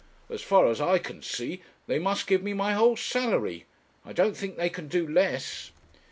As 0.31 0.41
far 0.41 0.65
as 0.65 0.81
I 0.81 0.97
can 0.97 1.21
see 1.21 1.61
they 1.85 1.99
must 1.99 2.25
give 2.25 2.41
me 2.41 2.53
my 2.53 2.73
whole 2.73 2.95
salary. 2.97 3.65
I 4.03 4.13
don't 4.13 4.35
think 4.35 4.57
they 4.57 4.67
can 4.67 4.87
do 4.87 5.07
less.' 5.07 5.69